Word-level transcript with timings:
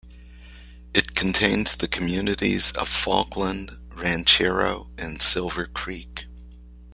It 0.95 1.13
contains 1.13 1.75
the 1.75 1.87
communities 1.87 2.71
of 2.71 2.89
Falkland, 2.89 3.77
Ranchero, 3.95 4.89
and 4.97 5.21
Silver 5.21 5.67
Creek. 5.67 6.25